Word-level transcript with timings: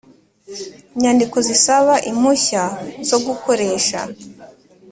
Nyandiko 0.99 1.37
zisaba 1.47 1.93
impushya 2.09 2.63
zo 3.07 3.17
gukoresha 3.25 3.99